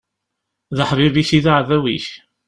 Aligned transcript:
D 0.75 0.77
aḥbib-ik 0.83 1.29
i 1.37 1.39
d 1.43 1.45
aɛdaw-ik. 1.51 2.07